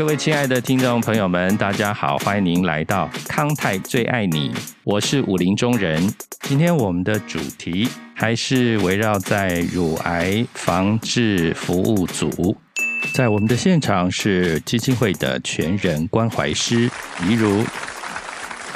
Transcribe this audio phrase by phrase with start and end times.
[0.00, 4.50] 各位亲爱的听众朋友们，大家好，欢迎您来到康泰最爱你，
[4.82, 6.10] 我是武林中人。
[6.40, 12.56] 今天我们的主题还是围绕在乳癌防治服务组，
[13.12, 16.90] 在我们的现场是基金会的全人关怀师
[17.28, 17.62] 怡如。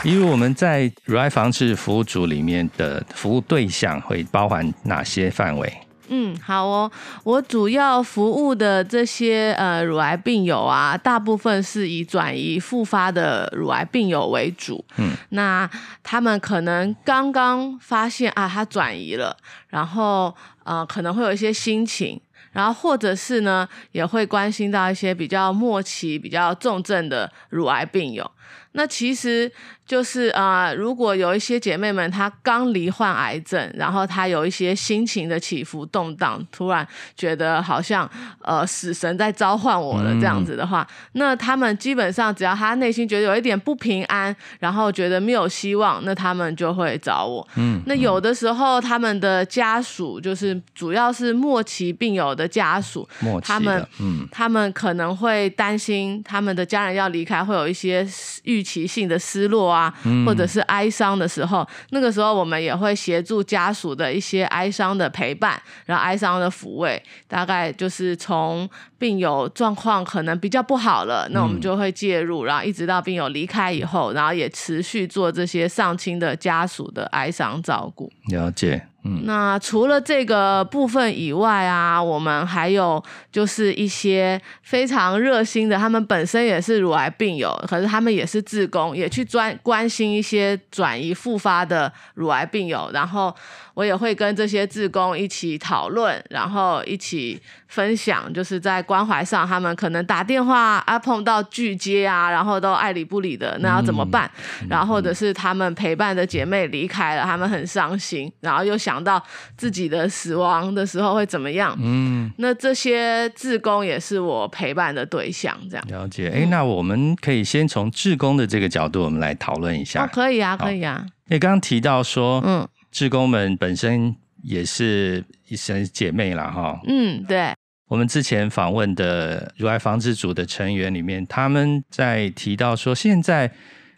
[0.03, 5.73] 例如我们在乳癌防治服务组里面的服务对象会包含哪些范围？
[6.09, 6.91] 嗯，好哦。
[7.23, 14.85] 我主要服务的这些呃乳癌病友啊，大部分是以转移复发的乳癌病友为主。
[14.97, 15.69] 嗯，那
[16.03, 19.37] 他们可能刚刚发现啊，他转移了，
[19.69, 22.21] 然后呃可能会有一些心情，
[22.53, 28.31] 然后或者是呢也会关心到一些比较末期、比较重症的乳癌病友。
[28.73, 29.51] 那其实。
[29.87, 38.11] 就是啊，如果有一些姐妹们她刚罹患癌症，然后她有一些心情的起伏动荡，突然觉得好像
[38.41, 47.47] 呃死神在召唤我了这样子的话，那她们基本上只要她内心觉得有一点不平安，然后觉得没有希望，那她们就会找我。
[47.57, 53.07] 嗯，那有的时候他们的家属就是主要是末期病友的家属，
[53.43, 58.03] 他们嗯，他们可能会担心他们的家人要离开，会有一些
[58.45, 59.75] 预期性的失落。
[59.75, 59.93] 啊，
[60.25, 68.69] 或者是哀伤的时候，那个时候我们也会协助家属的一些哀伤的陪伴，然后哀伤的抚慰，大概就是从
[69.05, 78.11] 病友状况可能比较不好了，那我们就会介入，然后一直到病友离开以后，然后也持续做这些丧亲的家属的哀伤照顾。
[78.31, 78.87] 了解。
[79.07, 93.35] 嗯那除了这个部分以外啊，我们还有就是一些非常热心的，他们本身也是乳癌病友，可是他们也是自工，也去专关心一些转移复发的乳癌病友，然后。
[93.75, 104.31] 我也会跟这些志工一起讨论，然后一起分享，就是在关怀上，他们可能打电话啊碰到拒接啊，然后都爱理不理的，那要怎么办？
[104.69, 109.23] 然后或者是他们陪伴的姐妹离开了，他们很伤心，然后又想到
[109.57, 111.75] 自己的死亡的时候会怎么样？
[111.81, 116.29] 嗯，那这些志工也是我陪伴的对象，这样了解。
[116.29, 120.05] 哎，那我们可以先从志工的这个角度，我们来讨论一下。
[120.05, 121.07] 哦，可以啊，可以啊。
[121.29, 122.69] 你刚刚提到说，嗯。
[122.93, 126.79] 志工们本身也是一生姐妹了哈。
[126.87, 127.53] 嗯，对。
[127.89, 133.53] 我们之前访问的如来防治组的成员里面，他们在提到说，现在。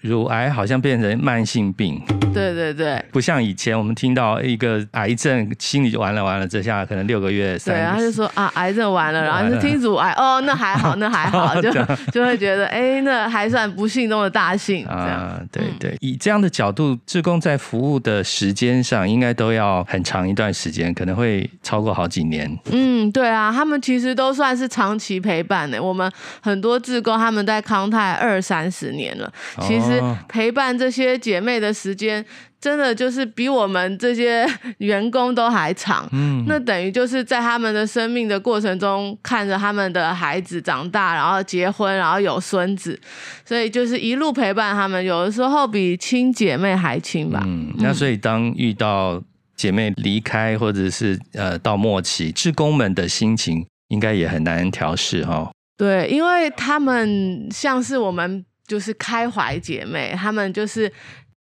[0.06, 2.00] 乳癌好像变成慢性病，
[2.32, 7.58] 对对对，不像以前我们听到一个癌症，心里就完了完了，这下可能六个月。
[7.64, 11.70] 对，他就说啊，癌症完了，然后就听乳癌，哦，那还好，那还好， 就
[12.12, 14.86] 就会觉得，哎，那还算不幸中的大幸。
[14.86, 22.56] 啊，对对，以这样的角度，志工在服务的时间上，应该都要很长一段时间，可能会超过好几年。
[22.70, 25.82] 嗯，对啊，他们其实都算是长期陪伴的。
[25.82, 29.95] 我们很多志工他们在康泰二三十年了，其实。
[30.28, 32.24] 陪伴这些姐妹的时间，
[32.60, 34.46] 真的就是比我们这些
[34.78, 36.08] 员工都还长。
[36.12, 42.98] 嗯，那等于就是在他们的生命的过程中，看着他们的孩子长大，然后结婚，然后有孙子，
[43.44, 45.04] 所以就是一路陪伴他们。
[45.04, 47.42] 有的时候比亲姐妹还亲吧。
[47.44, 49.22] 嗯，那所以当遇到
[49.54, 55.50] 姐妹离开，或者是呃到末期，职工们的心情应该也很难调试哈。
[55.76, 58.44] 对，因为他们像是我们。
[58.66, 60.92] 就是开怀姐妹，她们就是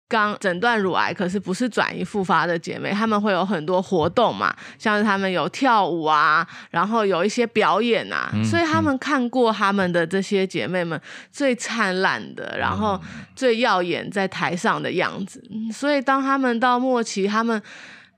[0.10, 11.00] 刚诊断乳癌，可是不是转移复发的姐妹，她们会有很多活动嘛，像是她们有跳舞啊，然后有一些表演啊，所以她们看过她们的这些姐妹们
[11.32, 13.00] 最灿烂的，然后
[13.36, 17.62] 最耀眼在台上的样子，所以当她们到末期，她们。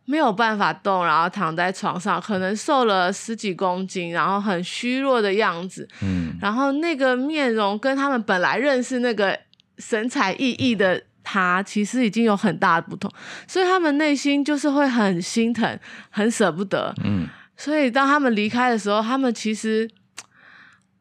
[0.06, 5.88] 没有办法动，然后躺在床上，可能瘦了十几公斤，然后很虚弱的样子。
[6.02, 9.38] 嗯，然后那个面容跟他们本来认识那个
[9.80, 13.12] 神采奕奕的他，其实已经有很大的不同，
[13.48, 15.80] 所以他们内心就是会很心疼，
[16.12, 16.94] 很舍不得。
[17.04, 17.28] 嗯，
[17.58, 19.90] 所以当他们离开的时候，他们其实，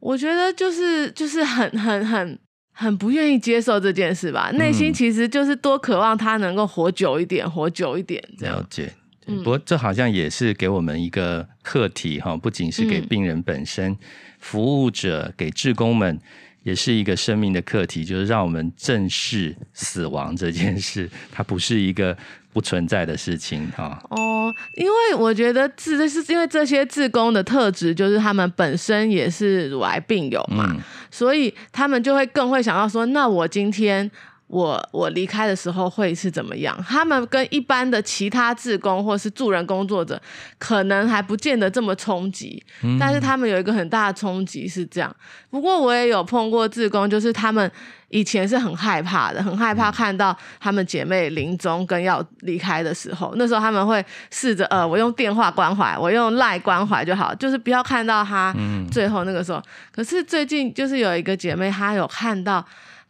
[0.01, 2.39] 我觉得就是就是很很很
[2.77, 8.57] 很不愿意接受这件事吧，内心其实就是多渴望他能够活久一点，活久一点这样。
[8.57, 8.93] 了解。
[9.27, 13.97] 不过这好像也是给我们一个课题哈，不仅是给病人本身，
[14.39, 16.21] 服务者给志工们
[16.63, 22.15] 也是一个生命的课题，就是让我们正视死亡这件事，它不是一个
[22.55, 24.01] 不存在的事情哈。
[24.09, 30.75] 哦，因为我觉得自这是因为这些自工的特质，就是他们本身也是乳癌病友嘛，
[31.11, 34.11] 所以他们就会更会想到说，那我今天。
[34.55, 36.79] 我我离开的时候会是怎么样？
[36.89, 40.21] 他们跟一般的其他志工或是助人工作者，
[40.59, 42.63] 可能还不见得这么冲击，
[43.01, 45.13] 但是他们有一个很大的冲击是这样。
[45.51, 47.69] 不过我也有碰过志工，就是他们
[48.11, 58.55] 以前是很害怕的，很害怕看到他们姐妹临终跟要离开的时候，那时候他们会试着呃，我用电话关怀，我用赖关怀就好，就是不要看到他
[58.93, 59.61] 最后那个时候。
[59.91, 62.65] 可是最近就是有一个姐妹，她有看到。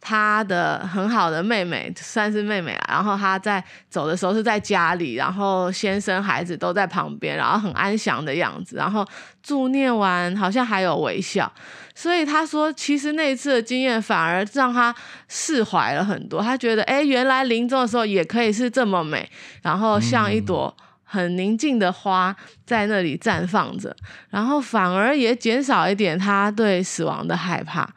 [0.07, 9.03] 他的很好的妹妹算是妹妹啊，然后他在走的时候是在家里，然后先生孩子都在旁边，然后很安详的样子，然后
[9.41, 11.51] 祝念完好像还有微笑，
[11.95, 14.93] 所以他说其实那一次的经验反而让他
[15.27, 19.27] 释怀了很多，他觉得哎，原来临终的时候也可以是这么美，
[19.63, 20.71] 然后像一朵
[21.03, 23.95] 很宁静的花在那里绽放着，
[24.29, 27.89] 然后反而也减少一点他对死亡的害怕。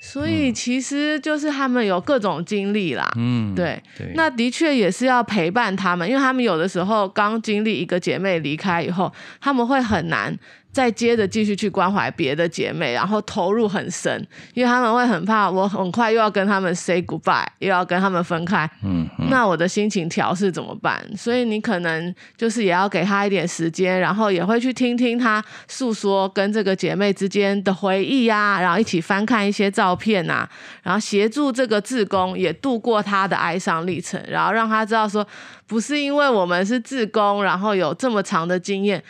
[0.00, 3.80] 所以其实就是他们有各种经历啦，嗯，对，
[4.14, 10.34] 那的确也是要陪伴他们，因为他们有的时候刚经历一个姐妹离开以后，他们会很难。
[10.72, 14.24] 再接着继续去关怀别的姐妹，然后投入很深，
[14.54, 21.04] 因为他们会很怕我很快又要跟他们 say goodbye，又要跟他们分开，嗯，那我的心情调试怎么办？
[21.16, 30.48] 所以你可能就是也要给他一点时间，然后也会去听听他诉说跟这个姐妹之间的回忆呀，然后一起翻看一些照片呐，
[30.84, 35.26] 然后协助这个志工也度过他的哀伤历程，然后让他知道说，
[35.66, 39.02] 不是因为我们是志工，然后有这么长的经验。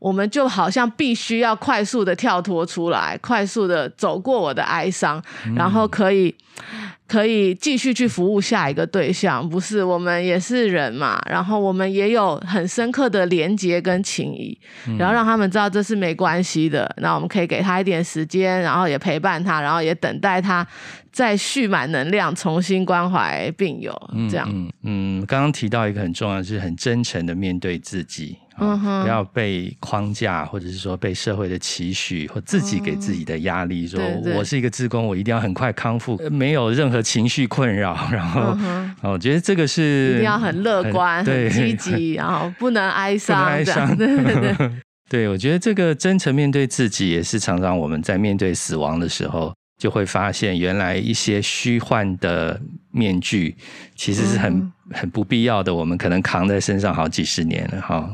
[0.00, 5.22] 我们就好像必须要快速的跳脱出来，快速的走过我的哀伤，
[5.54, 6.34] 然后可以
[7.06, 9.46] 可以继续去服务下一个对象。
[9.46, 14.58] 不是，我们也是人嘛，然后我们也有很深刻的连接跟情谊，
[14.98, 16.90] 然后让他们知道这是没关系的。
[16.98, 20.66] 那我们可以给他一点时间，然后也陪伴他，然后也等待他
[21.12, 23.94] 再蓄满能量，重新关怀病友。
[24.30, 24.48] 这样，
[24.82, 28.38] 嗯，刚刚提到一个很重要，就是很真诚的面对自己。
[28.60, 34.00] 嗯哼，不要被框架，或者是说被社会的期许或自己给自己的压力，说
[34.36, 37.98] 我是一个职工，我一定要很快康复，没有任何情绪困扰。
[38.12, 38.56] 然后，
[39.02, 43.44] 我觉得这个是一定要很乐观、很 积极，然后不能哀伤。
[43.44, 44.70] 哀伤，对对对。
[45.10, 52.60] 对，我觉得这个真诚面对自己，也是常常我们在面对死亡的时候，就会发现原来一些虚幻的
[52.92, 53.56] 面具，
[53.96, 55.74] 其实是很很不必要的。
[55.74, 58.08] 我们可能扛在身上好几十年了，哈。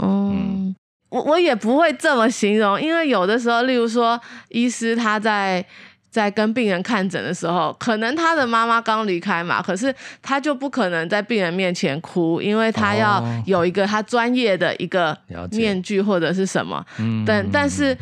[0.00, 0.74] 嗯，
[1.08, 5.64] 我我也不会这么形容，因为有的时候，例如说，医师他在
[6.10, 15.16] 在跟病人看诊的时候，可能他的妈妈刚离开嘛，可是他就不可能在病人面前哭，因为他要有一个他专业的一个
[15.52, 16.84] 面具或者是什么，
[17.26, 17.96] 但但是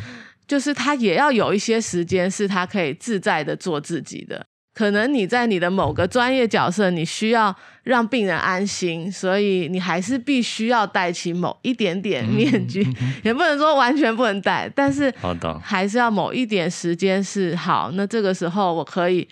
[0.47, 4.45] 就是他也要有一些时间是他可以自在的做自己的。
[4.73, 12.83] 可能你在你的某个专业角色，你需要让病人安心，所以你还是必须要戴起某一点点面具，
[13.23, 15.13] 也不能说完全不能戴，但是
[15.61, 17.91] 还是要某一点时间是好。
[17.93, 19.27] 那这个时候我可以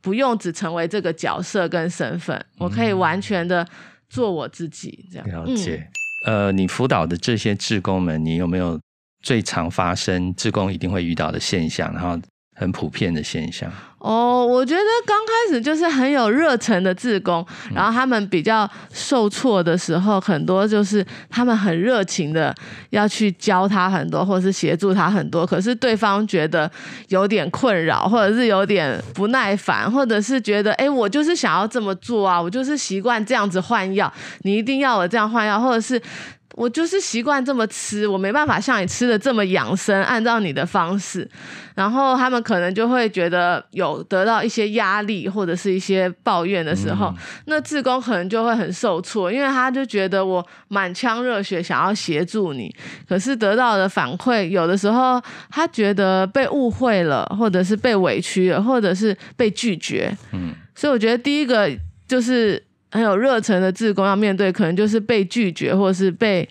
[0.00, 3.66] 不用只成为这个角色跟身份，我可以完全的
[4.08, 5.06] 做我自己。
[5.12, 5.86] 这样了解。
[6.24, 8.80] 呃，你辅导的这些志工们，你有没有
[9.22, 11.92] 最常发生志工一定会遇到的现象？
[11.92, 12.18] 然后。
[12.58, 22.54] 很普遍的现象哦，我觉得刚开始就是很有热忱的志工，然后他们比较受挫的时候，很多就是他们很热情的
[22.90, 26.70] 要去教他很多，或者是协助他很多，可是对方觉得
[27.08, 34.12] 有点困扰，或者是有点不耐烦，或者是觉得哎，我就是想要这么做啊，我就是习惯这样子换药，
[34.42, 36.00] 你一定要我这样换药，或者是。
[36.54, 41.28] 我就是习惯这么吃，我没办法像你吃的这么养生，按照你的方式。
[41.74, 47.14] 然后他们可能就会觉得有得到一些压力或者是一些抱怨的时候，
[47.44, 52.74] 那志工可能就会很受挫，因为他就觉得我满腔热血想要协助你，
[53.08, 60.12] 可是得到的反馈有的时候他觉得被误会了，或者是被委屈了，或者是被拒绝。
[60.32, 61.70] 嗯，所以我觉得第一个
[62.08, 62.64] 就是。
[62.90, 66.48] 很有热忱的志工要面对，可能就是被拒绝，或者是被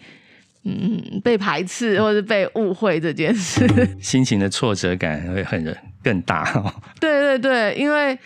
[0.64, 3.68] 嗯被排斥，或者是被误会这件事，
[4.02, 6.44] 心情的挫折感会很更大。
[7.00, 8.18] 对对对，因为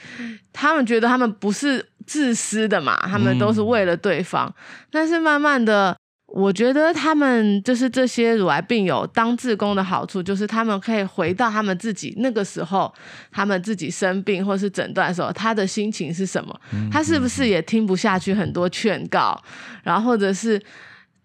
[0.52, 4.54] 他们觉得他们不是自私的嘛，他们都是为了对方，
[4.92, 5.96] 但是慢慢的。
[6.34, 12.92] 我觉得他们就是这些乳癌病友当志工的好处，就是他们可以回到他们自己那个时候，
[13.32, 16.58] 他们自己生病或是诊断的时候，他的心情是什么？
[16.90, 19.38] 他是不是也听不下去很多劝告，
[19.84, 20.62] 然后或者是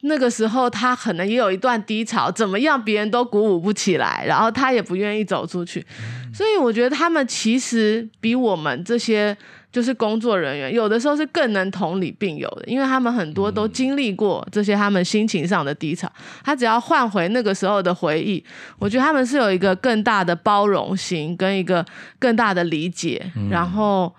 [0.01, 5.87] 那个时候他可能也有一段低潮，怎么样别人都鼓舞不起来，然后他也不愿意走出去，
[6.35, 9.37] 所以我觉得他们其实比我们这些
[9.77, 16.11] 就是工作人员有的时候是更能同理病友的，因为他们很多都经历过这些他们心情上的低潮，
[16.43, 18.43] 他只要换回那个时候的回忆，
[18.79, 21.85] 我觉得他们是有一个更大的包容心跟一个
[22.19, 24.11] 更大的理解，然后。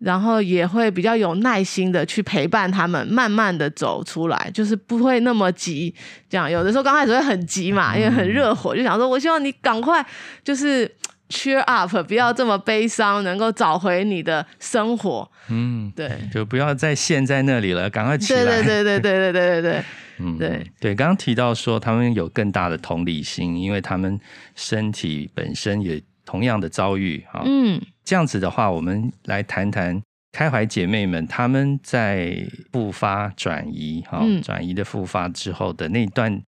[0.00, 5.92] 然后也会比较有耐心的去陪伴他们，慢慢的走出来，就是不会那么急。
[6.30, 10.06] 这样有的时候刚开始会很急嘛，因为很热火，就想说我希望你赶快
[10.44, 10.88] 就是
[11.28, 15.30] cheer up，不要这么悲伤，能够找回你的生活。
[15.48, 18.44] 嗯，对，就不要再陷在那里了，赶快起来。
[18.44, 19.84] 对对对对对对对对对，
[20.20, 20.94] 嗯，对对。
[20.94, 24.18] 刚刚提到说他们有更大的同理心，因为他们
[24.54, 27.42] 身体本身也同样的遭遇啊。
[27.44, 27.80] 嗯。
[28.04, 30.00] 这样子的话，我们来谈谈
[30.32, 32.42] 开怀姐妹们，他们在
[32.72, 36.40] 复发转移哈，转移的复发之后的那段，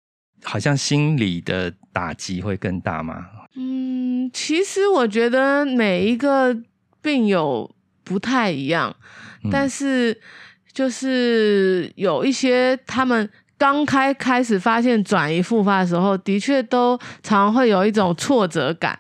[0.43, 3.27] 好像心理的打击会更大吗？
[3.57, 4.00] 嗯，
[4.33, 6.57] 其实我觉得每一个
[7.01, 7.71] 病友
[8.03, 8.95] 不太一样，
[9.51, 10.21] 但是
[10.73, 18.99] 就是有一些他们刚开开始发现转移复发的时候，的确都常会有一种挫折感。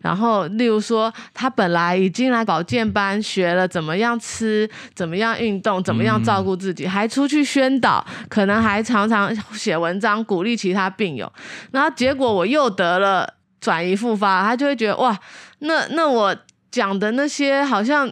[0.00, 11.30] 然后，例如说，他本来已经来保健班学了怎么样吃、怎么样运动、怎么样照顾自己，还出去宣导，可能还常常写文章鼓励其他病友。
[11.72, 13.28] 然后结果我又得了
[13.66, 15.18] 转移复发，他就会觉得哇，
[15.58, 16.36] 那那我
[16.70, 18.08] 讲的那些好像。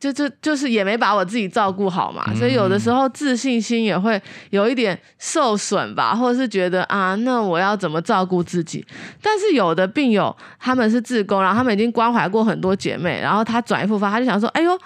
[0.00, 8.86] 就就就是也没把我自己照顾好嘛，所以有的时候自信心也会有一点受损吧，或者是觉得啊，那我要怎么照顾自己？
[9.20, 14.78] 但是有的病友他们是自宫，然后他们已经关怀过很多姐妹，然后他转移复发，他就想说，哎呦，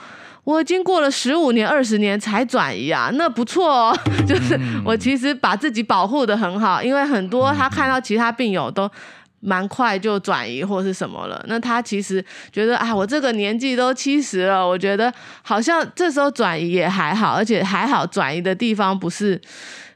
[0.45, 8.90] 我已经过了十五年、二十年才转移啊，那不错哦， 就是我其实把自己保护的很好，因为很多他看到其他病友都。
[9.44, 19.40] 蛮快就转移或是什么了，那他其实觉得啊，我这个年纪都七十了，我觉得好像这时候转移也还好，而且还好转移的地方不是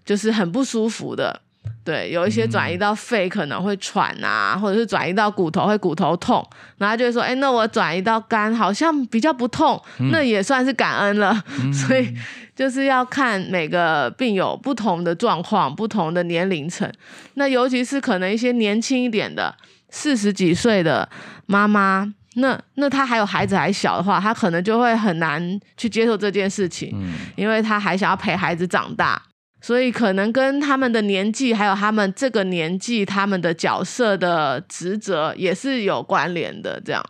[0.04, 1.42] 就是很不舒服的。
[1.86, 6.44] 对，有一些转移到肺可能会喘啊，或者是转移到骨头会骨头痛，
[6.78, 11.40] 然后就会说，哎，那我转移到肝好像比较不痛，那也算是感恩了。
[11.72, 12.12] 所以
[12.56, 16.90] 就是要看每个病友不同的状况、不同的年龄层，
[17.34, 19.54] 那尤其是可能一些年轻一点的
[19.90, 21.08] 四十几岁的
[21.46, 26.92] 妈妈，那那她还有孩子还小的话，她可能就会很难去接受这件事情，
[27.36, 29.22] 因为她还想要陪孩子长大。
[29.66, 36.80] 所以可能跟他们的年纪，还有他们这个年纪他们的角色的职责也是有关联的。
[36.84, 37.04] 这样，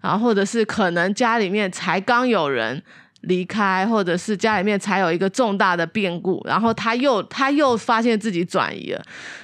[0.00, 2.82] 然后或者是可能家里面才刚有人
[3.20, 9.00] 离开，或者是家里面才有一个重大的变故，然后他又他又发现自己转移了，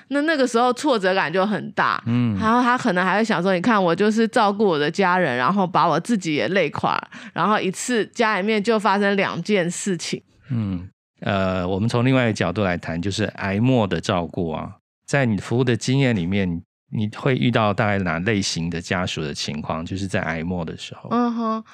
[0.09, 2.03] 那那个时候挫折感就很大。
[2.07, 7.01] 嗯，然后他可能还会想说：“你看，我就是照顾我的家人，然后把我自己也累垮，
[7.33, 10.89] 然后一次家里面就发生两件事情。”嗯。
[11.21, 19.85] 呃，我们从另外一个角度来谈，就是癌末的照顾啊，在你服务的经验里面，你会遇到大概哪类型的家属的情况？
[19.85, 21.09] 就是在癌末的时候。
[21.11, 21.65] 嗯哼。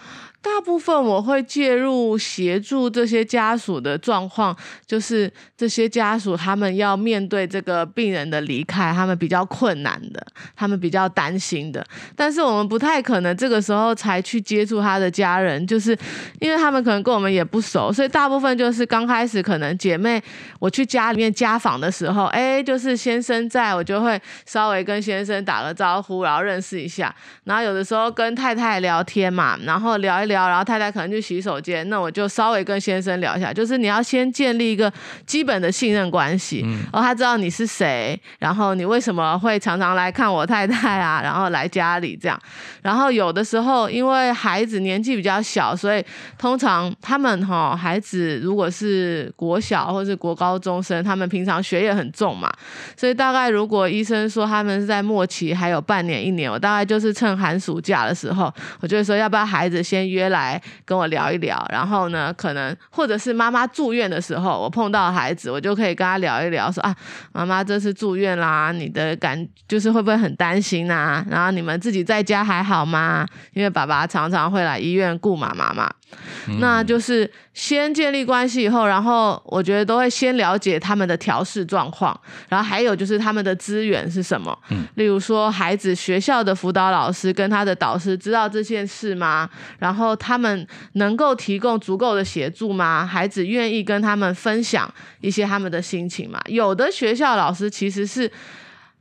[0.45, 4.55] 大部分我会介入协助这些家属的状况，
[4.87, 10.23] 就是这些家属他们要面对这个病人的离开，他们比较困难的，
[10.55, 11.83] 他们比较担心的。
[12.15, 15.97] 但是我们不太可能这个时候才去接触他的家人，就是
[16.41, 20.23] 因为他们可能跟我们也不熟，所以大部分就是刚开始可能姐妹
[20.59, 30.34] 我去家里面家访的时候，哎，就是先生在我就会稍微跟先生打个招呼，然后认识一下，然后有的时候跟太太聊天嘛，然后聊一聊。
[30.35, 34.93] 聊，然后太太可能去洗手间，那我就稍微跟先生聊一下，就是你要先建立一个
[35.25, 36.61] 基本的信任关系，
[36.93, 42.37] 然后他知道你是谁，然后你为什么会常常来看我太太啊，然后来家里这样，
[42.83, 46.05] 然后有的时候因为孩子年纪比较小，所以
[46.37, 52.53] 通常他们哈孩子如果是国小或是国高中生，他们平常学业很重嘛，
[52.97, 60.24] 所以大概如果医生说他们是在末期还有半年一年，我大概就是趁寒暑假的时候，我就会说要不要孩子先约。
[60.29, 66.95] 来跟我聊一聊，然后呢，可能或者是妈妈住院的时候，我碰到孩子，我就可以跟他聊一聊，说啊，
[67.33, 71.25] 妈妈这次住院啦，你的感就是会不会很担心啊？
[71.29, 73.27] 然后你们自己在家还好吗？
[73.53, 75.91] 因为爸爸常常会来医院顾妈妈嘛。
[76.59, 82.19] 那就是先建立关系以后，然后我觉得都会先了解他们的调试状况，
[82.49, 84.57] 然后还有就是他们的资源是什么。
[84.71, 89.49] 嗯，例如说孩子学校的辅导老师跟他的导师知道这件事吗？
[89.79, 93.07] 然后，他们能够提供足够的协助吗？
[93.07, 96.41] 孩子愿意跟他们分享一些他们的心情吗？
[96.47, 98.31] 有的学校老师其实是。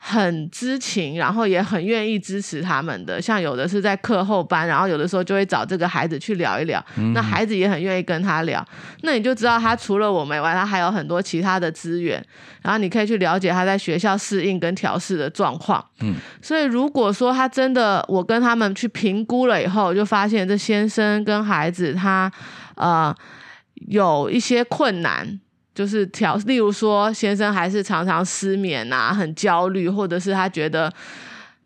[0.05, 3.21] 很知情，然后也很愿意支持他们的。
[3.21, 6.83] 像有的是在课后班，然后有的时候就会找这个孩子去聊一聊。
[7.13, 8.63] 那孩子也很愿意跟他聊。
[9.03, 12.21] 那你就知道他除了我们以外，他还有很多其他的资源。
[12.61, 15.81] 然后你可以去了解他在学校适应跟调试的状况。
[16.01, 22.29] 嗯，所以如果说他真的，我跟他们去评估了以后，就发现这先生跟孩子他
[22.75, 23.15] 呃
[23.87, 25.39] 有一些困难。
[25.73, 30.91] 就是调，例如说，先生还是常常失眠啊，很焦虑，或者是他觉得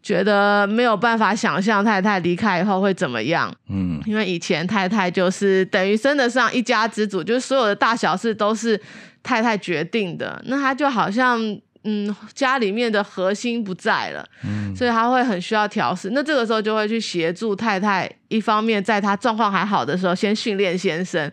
[0.01, 3.53] 觉得没有办法想象太太离开以后会怎么样。
[3.69, 8.79] 嗯，因为以前太太就是等于生得上一家之主，就是所有的大小事都是
[9.21, 11.37] 太太决定的，那他就好像
[11.83, 16.11] 嗯家里面的核心不在了，嗯，所以他会很需要调试。
[16.13, 21.29] 那这个时候就会去协助太太，一方面在他状况还好的时候，先训练先生。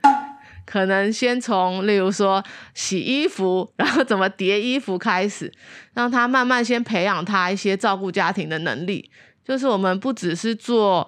[0.66, 2.42] 可能先从，例如说
[2.74, 5.52] 洗衣服，然后怎么叠衣服开始，
[5.94, 9.10] 让他慢慢先培养他一些照顾家庭的能力。
[9.44, 11.06] 就是我们不只是做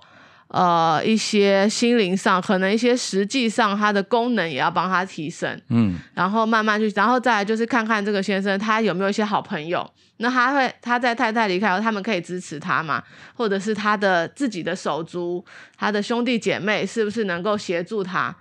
[0.48, 5.58] 呃一些心灵上，可能一些实际上他的功能也要帮他提升。
[5.70, 13.02] 嗯，然后慢慢去，然后再来就是看看这个先生他有没有一些好朋友，那他会他在太太离开后，他们可以支持他嘛？
[13.34, 15.42] 或者是他的自己的手足，
[15.78, 18.36] 他的兄弟姐妹是不是能够协助他？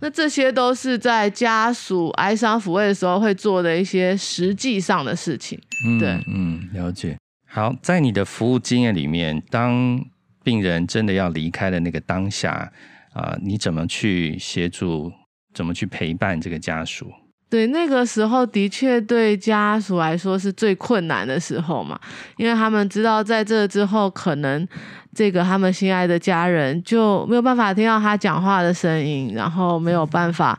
[0.00, 5.60] 那这些都是在家属哀伤抚慰的时候会做的一些实际上的事情。
[5.98, 7.16] 对，嗯，了解。
[7.46, 10.04] 好，在你的服务经验里面，当
[10.42, 12.72] 病人真的要离开的那个当下，
[13.12, 15.12] 啊，你怎么去协助？
[15.52, 17.12] 怎么去陪伴这个家属？
[17.50, 21.98] 对，那个时候的确对家属来说是最困难的时候嘛，
[22.38, 24.66] 因为他们知道在这之后可能。
[25.12, 30.56] 这个他们心爱的家人就没有办法听到他讲话的声音，然后没有办法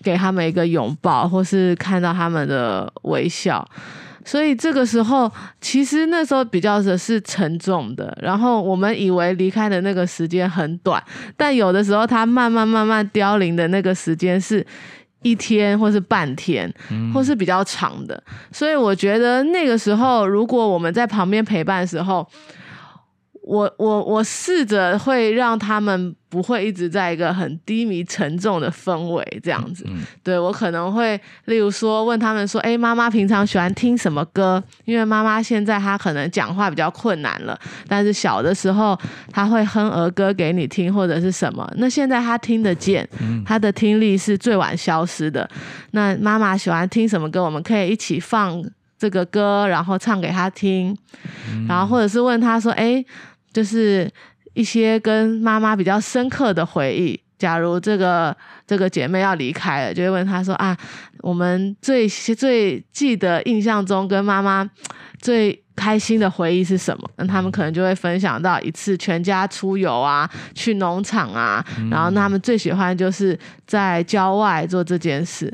[0.00, 3.68] 给他们一个拥抱，或是看到他们的微笑。
[4.24, 8.16] 所以这个时候，其实那时候比较的是沉重的。
[8.22, 11.02] 然后我们以为离开的那个时间很短，
[11.36, 14.64] 但有的时候他慢慢慢慢凋零的那个时间是
[15.22, 16.72] 一天，或是半天，
[17.14, 18.22] 或是比较长的。
[18.50, 22.26] 所以我觉得那个时候，如果我们在旁边陪伴的时候，
[23.42, 29.84] 我我我试着会让他们不会一直在一个很低迷沉重的氛围这样子，
[30.22, 34.62] 对我可能会例如说问他们说，哎，妈妈平常喜欢听什么歌？
[34.84, 38.96] 因为妈妈现在她可能讲话比较困难了，但是小的时候
[39.30, 41.68] 她会哼儿歌给你听或者是什么。
[41.78, 43.06] 那现在她听得见，
[43.44, 45.48] 她的听力是最晚消失的。
[45.90, 47.42] 那妈妈喜欢听什么歌？
[47.42, 48.64] 我们可以一起放
[48.96, 50.96] 这个歌，然后唱给她听，
[51.68, 53.04] 然后或者是问她说，哎。
[53.52, 54.10] 就是
[54.54, 57.20] 一些跟妈妈比较深刻的回忆。
[57.38, 58.36] 假如这个
[58.68, 60.76] 这个姐妹要离开了，就会问她说：“啊，
[61.22, 64.70] 我们最最记得印象中跟妈妈
[65.20, 73.36] 最开心的回忆是什么？”那他们可能就会分享到一次全家出游啊，去农场啊，然后他们最喜欢就是
[73.66, 75.52] 在郊外做这件事。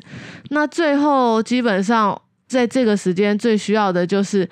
[0.51, 4.47] 那最后基本上在这个时间最需要的就是。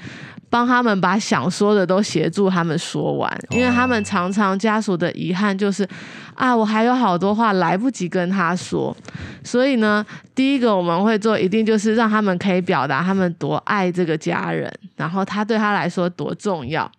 [0.49, 5.87] 帮他们把想说的都协助他们说完，因为他们常常家属的遗憾就是，
[6.35, 8.97] 啊，我还有好多话来不及跟他说，
[9.43, 10.05] 所以呢，
[10.35, 16.91] 第一个我们会做，一定就是让他们可以表达他们多爱这个家人，然后他对他来说多重要。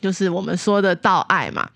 [0.00, 1.68] 就是我们说的道爱嘛，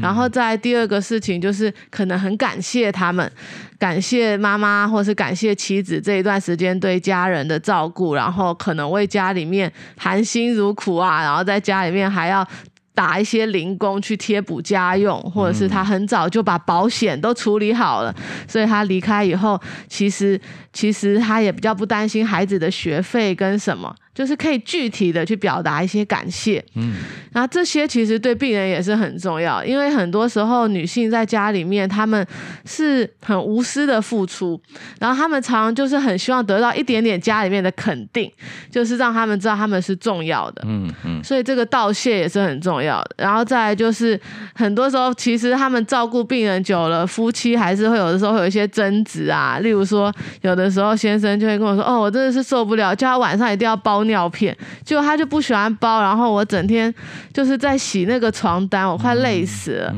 [0.00, 3.30] 然后再第二个事情就是可能很感谢他们，
[3.78, 12.46] 感谢妈妈或是感谢妻子这一段时间对家人的照顾，然后可能为家里面含辛茹苦啊，然后在家里面还要
[12.94, 18.14] 打一些零工去贴补家用，或者是他很早就把保险都处理好了，
[18.46, 20.40] 所以他离开以后，其实
[20.72, 23.92] 其实他也比较不担心孩子的学费跟什么。
[24.14, 26.96] 就是可以具体的去表达一些感谢，嗯，
[27.32, 32.26] 然后这些其实对病人也是很重要，因为很多时候女性在家里面，她们
[32.66, 34.60] 是很无私的付出，
[35.00, 38.30] 然后她们常常就是很希望得到一点点家里面的肯定，
[38.70, 43.14] 就是让他们知道他们是重要的，嗯嗯，所以这个道谢也是很重要的。
[43.16, 44.20] 然后再来就是
[44.54, 54.01] 很多时候，其实他们照顾病人久了，夫妻还是会有的时候会有一些争执啊，例如说有的时候先生就会跟我说，哦，我真的是受不了，叫他晚上一定要包。
[54.04, 56.92] 尿片，结果他就不喜欢包，然后我整天
[57.32, 59.94] 就是在洗那个床单，我快累死了。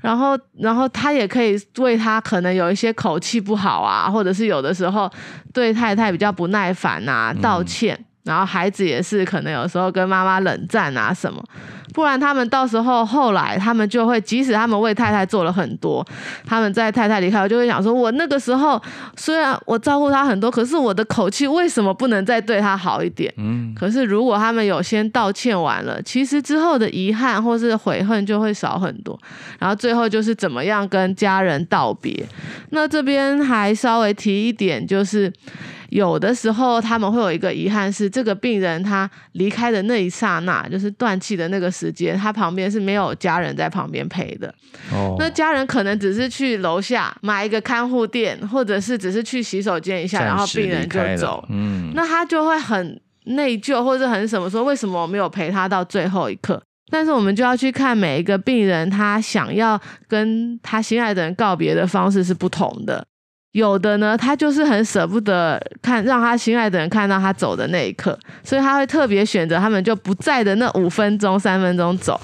[0.00, 5.10] 然后，然后他也可以为他可能有一些口气不好啊，或者是有的时候
[5.52, 7.98] 对太太比较不耐烦啊道歉。
[8.24, 11.42] 然后孩子也是可能有时候跟妈妈冷战啊什么。
[11.92, 16.04] 不然他们到时候后来他们就会，即使他们为太太做了很多，
[16.44, 18.82] 他们在太太离开，我就会想说，我那个时候
[19.16, 23.32] 虽然我照顾他很多，可是我的口气为什么不能再对他好一点？
[23.36, 29.16] 嗯，可是如果他们有先道歉完了，其实之后的遗憾或是悔恨就会少很多。
[29.60, 32.26] 然后最后就是怎么样跟家人道别。
[32.70, 35.32] 那这边还稍微提一点，就是。
[35.90, 44.52] 有的时候他们会有一个遗憾，是这个病人他离开的那一刹那，就是断气的那个时间，他旁边是没有家人在旁边陪的。
[44.92, 51.44] 哦，那家人可能只是去楼下买一个看护垫，或者是只是去洗手间一下，然后病人就走。
[51.48, 56.62] 嗯，那他就会很内疚，或者很什么说，为什么我没有陪他到最后一刻？
[56.90, 63.04] 但是我们就要去看每一个病人，他想要跟他心爱的人告别的方式是不同的。
[63.54, 72.20] 有的呢，他就是很舍不得看让他心爱的人看到他走的那一刻，所以他会特别选择他们就不在的那五分钟、三分钟走。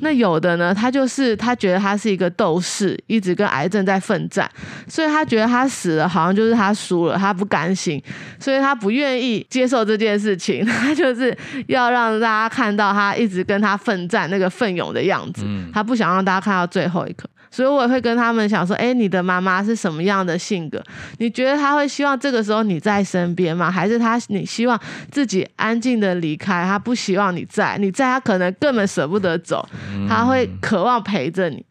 [0.00, 4.50] 那有的呢，他就是他觉得他是一个斗士，一直跟癌症在奋战，
[4.88, 8.02] 所以他觉得他死了好像就是他输了，他不甘心，
[8.38, 17.28] 所以他不愿意接受这件事情， 他就是要让大家看到他一直跟他奋战那个奋勇的样子，他不想让大家看到最后一刻。
[17.50, 20.82] 所以我也会跟他们想说，哎，你的妈妈是什么样的性格？
[21.18, 23.70] 你觉得他会希望这个时候你在身边吗？
[23.70, 26.64] 还是他你希望自己安静的离开？
[26.64, 29.68] 他不希望你在，你在他可能根本舍不得走，
[30.08, 31.64] 他会渴望陪着你。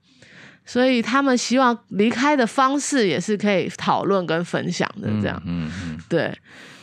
[0.70, 5.42] 所以他们希望离开的方式也是可以讨论跟分享的，这样。
[5.48, 6.32] 嗯嗯，对。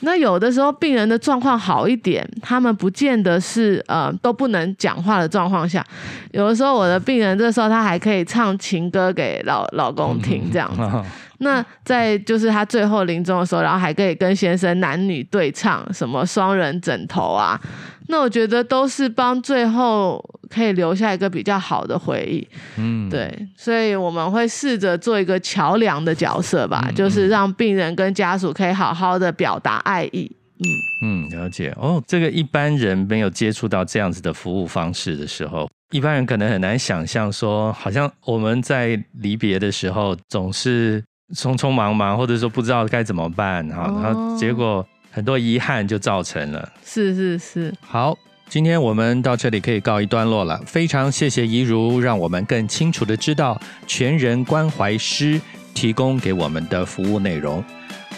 [0.00, 5.84] 那有的时候病人的状况好一点，他们不见得是呃都不能讲话的状况下，
[6.32, 10.82] 有的时候我的病人这时候他还可以唱情歌给老老公听这样子。
[11.38, 17.60] 那在就是他最后临终的时候，然后还可以跟先生男女对唱什么双人枕头啊。
[18.08, 22.46] 那我觉得都是帮最后可以留下一个比较好的回忆，
[22.76, 30.64] 嗯，对，所以我们会试着做一个桥梁的角色吧，就是让病人跟家属可以好好的表达爱意，嗯。
[31.02, 31.74] 嗯，了解。
[31.76, 32.00] 哦。
[32.06, 41.02] 这个一般人没有接触到这样子的服务方式的时候，一般人可能很难想象说，好像我们在离别的时候总是
[41.34, 44.86] 匆匆忙忙，或者说不知道该怎么办，哈，然后结果。
[45.12, 47.74] 很多遗憾就造成了，是是是。
[47.80, 48.14] 好，
[48.50, 50.60] 今天我们到这里可以告一段落了。
[50.66, 55.40] 非常谢谢怡如，让我们更清楚的知道全人关怀师
[55.72, 57.64] 提供给我们的服务内容。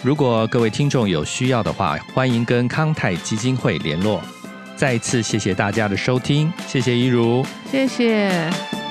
[0.03, 4.21] 如果各位听众有需要的话，欢迎跟康泰基金会联络。
[4.75, 8.88] 再次谢谢大家的收听，谢谢怡如，谢谢。